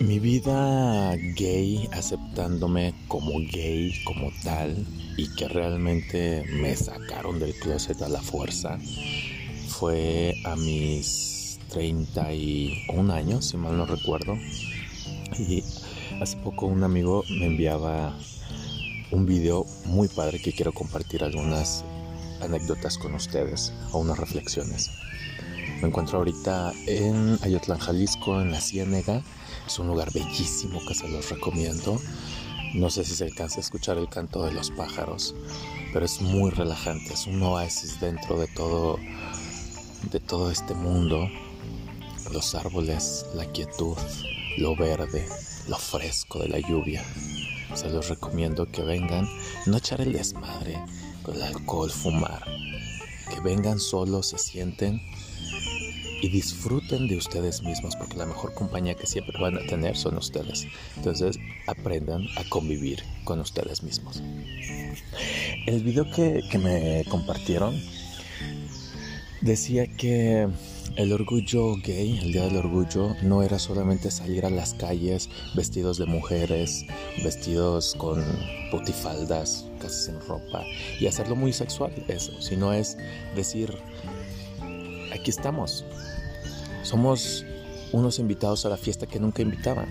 [0.00, 4.86] Mi vida gay, aceptándome como gay, como tal,
[5.16, 8.78] y que realmente me sacaron del closet a la fuerza,
[9.68, 14.36] fue a mis 31 años, si mal no recuerdo.
[15.38, 15.64] Y
[16.20, 18.14] hace poco un amigo me enviaba
[19.10, 21.84] un video muy padre que quiero compartir algunas
[22.42, 24.90] anécdotas con ustedes o unas reflexiones.
[25.80, 29.22] Me encuentro ahorita en Ayotlán, Jalisco, en la Ciénega.
[29.66, 32.00] Es un lugar bellísimo que se los recomiendo.
[32.74, 35.34] No sé si se alcanza a escuchar el canto de los pájaros,
[35.92, 37.14] pero es muy relajante.
[37.14, 38.98] Es un oasis dentro de todo,
[40.10, 41.28] de todo este mundo.
[42.32, 43.96] Los árboles, la quietud,
[44.58, 45.26] lo verde,
[45.68, 47.04] lo fresco de la lluvia.
[47.74, 49.28] Se los recomiendo que vengan,
[49.66, 50.78] no echar el desmadre
[51.22, 52.44] con el alcohol, fumar.
[53.30, 55.02] Que vengan solos, se sienten
[56.26, 60.16] y disfruten de ustedes mismos, porque la mejor compañía que siempre van a tener son
[60.16, 60.66] ustedes.
[60.96, 64.20] Entonces aprendan a convivir con ustedes mismos.
[65.66, 67.80] El video que, que me compartieron
[69.40, 70.48] decía que
[70.96, 75.96] el orgullo gay, el Día del Orgullo, no era solamente salir a las calles vestidos
[75.96, 76.86] de mujeres,
[77.22, 78.24] vestidos con
[78.72, 80.64] putifaldas, casi sin ropa,
[80.98, 82.96] y hacerlo muy sexual, eso, sino es
[83.36, 83.76] decir,
[85.16, 85.84] aquí estamos,
[86.82, 87.44] somos
[87.92, 89.88] unos invitados a la fiesta que nunca invitaban,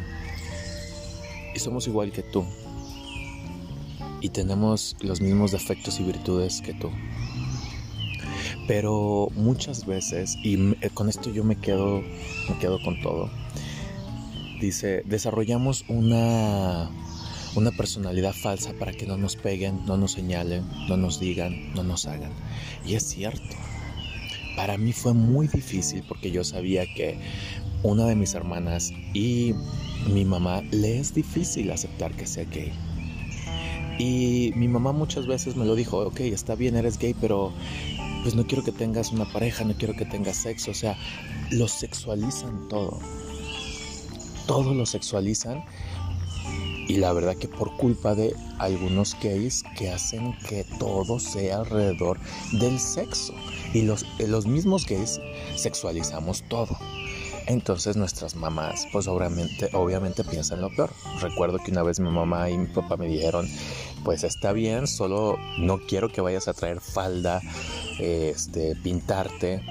[1.53, 2.45] y somos igual que tú,
[4.21, 6.89] y tenemos los mismos defectos y virtudes que tú.
[8.67, 13.29] Pero muchas veces, y eh, con esto yo me quedo, me quedo con todo,
[14.59, 16.89] dice, desarrollamos una,
[17.55, 21.83] una personalidad falsa para que no nos peguen, no nos señalen, no nos digan, no
[21.83, 22.31] nos hagan.
[22.85, 23.55] Y es cierto.
[24.55, 27.17] Para mí fue muy difícil porque yo sabía que
[27.83, 29.53] una de mis hermanas y
[30.11, 32.73] mi mamá le es difícil aceptar que sea gay.
[33.97, 37.53] Y mi mamá muchas veces me lo dijo, ok, está bien, eres gay, pero
[38.23, 40.97] pues no quiero que tengas una pareja, no quiero que tengas sexo, o sea,
[41.51, 42.99] lo sexualizan todo.
[44.47, 45.63] Todo lo sexualizan
[46.87, 52.19] y la verdad que por culpa de algunos gays que hacen que todo sea alrededor
[52.53, 53.33] del sexo.
[53.73, 55.19] Y los, los mismos gays
[55.55, 56.77] sexualizamos todo.
[57.47, 60.89] Entonces nuestras mamás, pues obviamente, obviamente piensan lo peor.
[61.21, 63.47] Recuerdo que una vez mi mamá y mi papá me dijeron,
[64.03, 67.41] pues está bien, solo no quiero que vayas a traer falda,
[67.99, 69.61] este, pintarte.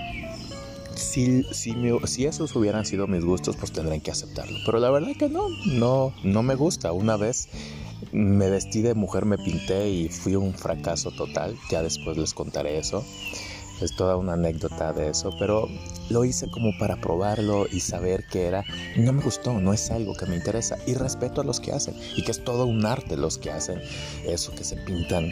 [0.96, 4.58] Si, si, esos hubieran sido mis gustos, pues tendrían que aceptarlo.
[4.64, 6.92] Pero la verdad que no, no, no me gusta.
[6.92, 7.48] Una vez
[8.12, 11.56] me vestí de mujer, me pinté y fui un fracaso total.
[11.70, 13.04] Ya después les contaré eso.
[13.80, 15.68] Es toda una anécdota de eso, pero
[16.08, 18.64] lo hice como para probarlo y saber que era.
[18.96, 20.78] No me gustó, no es algo que me interesa.
[20.86, 21.94] Y respeto a los que hacen.
[22.16, 23.80] Y que es todo un arte los que hacen
[24.24, 25.30] eso, que se pintan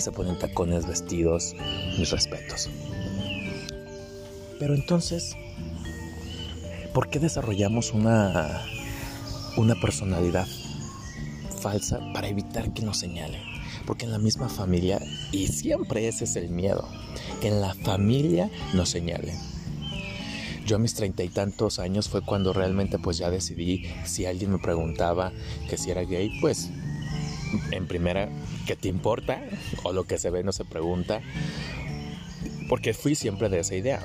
[0.00, 1.54] se ponen tacones, vestidos,
[1.98, 2.68] mis respetos.
[4.58, 5.36] Pero entonces,
[6.92, 8.62] ¿por qué desarrollamos una,
[9.56, 10.46] una personalidad
[11.60, 13.42] falsa para evitar que nos señalen?
[13.86, 15.00] Porque en la misma familia,
[15.32, 16.88] y siempre ese es el miedo,
[17.40, 19.36] que en la familia nos señalen.
[20.66, 24.52] Yo a mis treinta y tantos años fue cuando realmente pues ya decidí si alguien
[24.52, 25.30] me preguntaba
[25.68, 26.70] que si era gay, pues
[27.70, 28.30] en primera,
[28.66, 29.42] ¿qué te importa?
[29.82, 31.20] O lo que se ve no se pregunta.
[32.68, 34.02] Porque fui siempre de esa idea.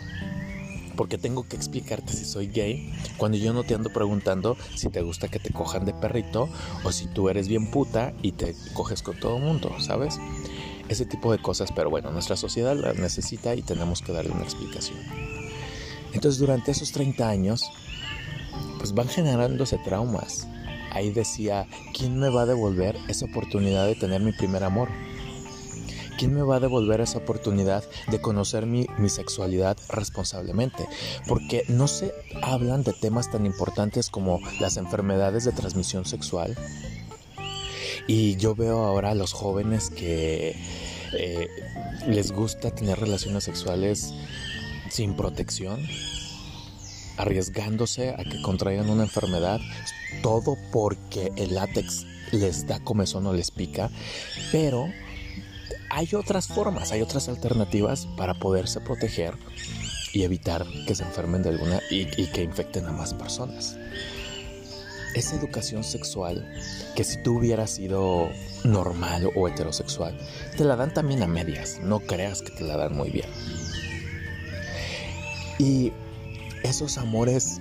[1.00, 5.02] Porque tengo que explicarte si soy gay cuando yo no te ando preguntando si te
[5.02, 6.50] gusta que te cojan de perrito
[6.84, 10.20] o si tú eres bien puta y te coges con todo mundo, ¿sabes?
[10.90, 14.44] Ese tipo de cosas, pero bueno, nuestra sociedad las necesita y tenemos que darle una
[14.44, 15.00] explicación.
[16.12, 17.64] Entonces durante esos 30 años,
[18.78, 20.50] pues van generándose traumas
[20.92, 24.90] ahí decía, ¿quién me va a devolver esa oportunidad de tener mi primer amor?
[26.20, 27.82] ¿Quién me va a devolver esa oportunidad
[28.12, 30.86] de conocer mi, sexualidad responsablemente?
[31.30, 36.58] Porque no se hablan de temas tan importantes como las enfermedades de transmisión sexual.
[38.06, 40.58] Y yo veo ahora a los jóvenes que
[41.14, 41.48] eh,
[42.06, 44.14] les gusta tener relaciones sexuales
[44.90, 45.80] sin protección,
[47.16, 49.62] arriesgándose a que contraigan una enfermedad,
[50.22, 53.90] todo porque el látex les da comezón o les pica,
[54.52, 54.90] pero
[55.90, 59.36] hay otras formas, hay otras alternativas para poderse proteger
[60.14, 63.78] y evitar que se enfermen de alguna y, y que infecten a más personas.
[65.16, 66.48] Esa educación sexual
[66.96, 68.30] que si tú hubieras sido
[68.64, 70.18] normal o heterosexual,
[70.56, 73.30] te la dan también a medias, no creas que te la dan muy bien.
[75.58, 75.92] Y
[76.64, 77.60] esos amores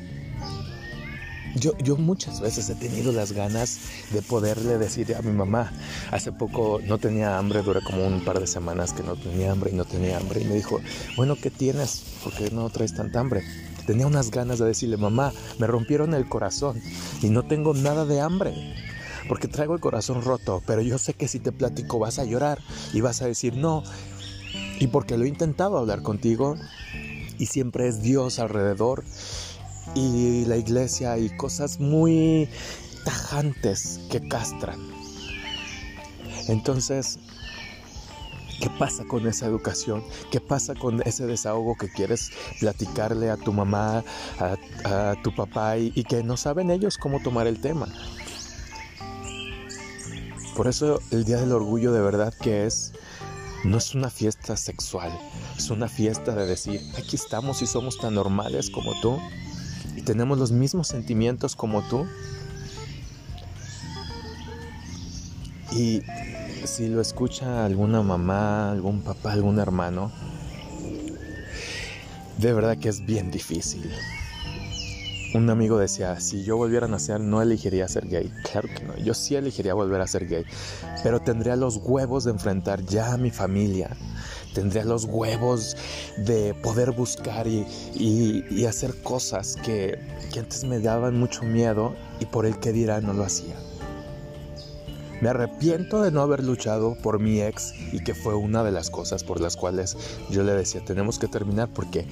[1.55, 3.79] yo, yo muchas veces he tenido las ganas
[4.11, 5.73] de poderle decir a mi mamá,
[6.11, 9.71] hace poco no tenía hambre, duré como un par de semanas que no tenía hambre
[9.73, 10.81] y no tenía hambre, y me dijo,
[11.17, 12.05] bueno, ¿qué tienes?
[12.23, 13.43] ¿Por qué no traes tanta hambre?
[13.87, 16.81] Tenía unas ganas de decirle, mamá, me rompieron el corazón
[17.23, 18.75] y no tengo nada de hambre
[19.29, 22.59] porque traigo el corazón roto, pero yo sé que si te platico vas a llorar
[22.95, 23.83] y vas a decir no.
[24.81, 26.57] Y porque lo he intentado hablar contigo
[27.39, 29.05] y siempre es Dios alrededor
[29.95, 32.49] y la iglesia y cosas muy
[33.05, 34.79] tajantes que castran.
[36.49, 37.19] Entonces,
[38.61, 40.03] ¿qué pasa con esa educación?
[40.31, 42.31] ¿Qué pasa con ese desahogo que quieres
[42.61, 44.05] platicarle a tu mamá,
[44.39, 47.89] a, tu papá y, que no saben ellos cómo tomar el tema?
[50.57, 52.93] Por eso el Día del Orgullo de verdad que es,
[53.65, 55.13] no es una fiesta sexual,
[55.57, 59.19] es una fiesta de decir, aquí estamos y somos tan normales como tú
[60.09, 62.07] tenemos los mismos sentimientos como tú.
[65.73, 66.01] Y
[66.65, 70.11] si lo escucha alguna mamá, algún papá, algún hermano,
[72.39, 73.93] de verdad que es bien difícil
[75.35, 78.33] un amigo decía, si yo volviera a nacer no elegiría ser gay.
[78.51, 80.45] Claro que no, yo sí elegiría volver a ser gay,
[81.03, 83.91] pero tendría los huevos de enfrentar ya a mi familia,
[84.59, 85.77] tendría los huevos
[86.17, 89.99] de poder buscar y, hacer cosas que,
[90.33, 93.55] que antes me daban mucho miedo y por el que dirá no lo hacía.
[95.21, 98.91] Me arrepiento de no haber luchado por mi ex y que fue una de las
[98.91, 99.97] cosas por las cuales
[100.29, 102.07] yo le decía, tenemos que terminar porque,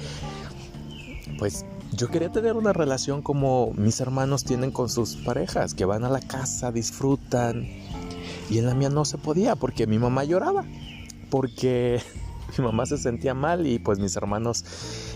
[1.38, 6.04] pues, yo quería tener una relación como mis hermanos tienen con sus parejas, que van
[6.04, 7.66] a la casa, disfrutan.
[8.48, 10.64] Y en la mía no se podía porque mi mamá lloraba,
[11.30, 12.00] porque
[12.58, 14.64] mi mamá se sentía mal y pues mis hermanos,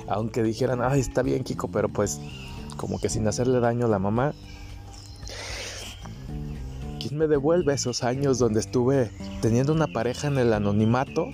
[0.09, 2.21] aunque dijeran, ay, está bien Kiko, pero pues
[2.77, 4.33] como que sin hacerle daño a la mamá,
[6.99, 9.11] ¿quién me devuelve esos años donde estuve
[9.43, 11.27] teniendo una pareja en el anonimato?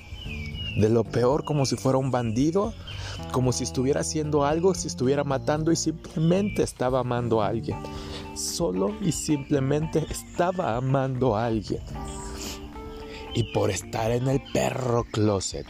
[0.81, 2.75] De lo peor como si fuera un bandido
[3.33, 7.79] como si estuviera haciendo algo, si estuviera matando y simplemente estaba amando a alguien.
[8.35, 11.81] Solo y simplemente estaba amando a alguien.
[13.35, 15.67] Y por estar en el perro closet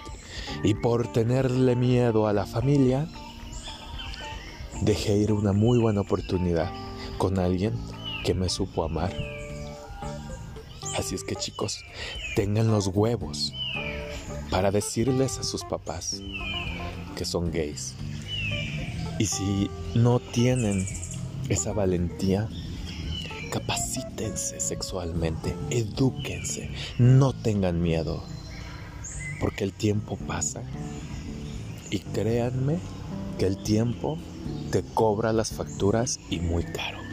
[0.63, 3.09] y por tenerle miedo a la familia,
[4.83, 6.71] dejé ir una muy buena oportunidad
[7.19, 7.75] con alguien
[8.25, 9.13] que me supo amar.
[10.99, 11.85] Así es que chicos,
[12.35, 13.53] tengan los huevos
[14.51, 16.21] para decirles a sus papás,
[17.17, 17.95] que son gays.
[19.19, 20.87] Y si no tienen
[21.49, 22.49] esa valentía,
[23.51, 28.23] capacítense sexualmente, edúquense, no tengan miedo,
[29.41, 30.63] porque el tiempo pasa
[31.91, 32.79] y créanme
[33.39, 34.19] que el tiempo
[34.71, 37.06] te cobra las facturas y muy caro.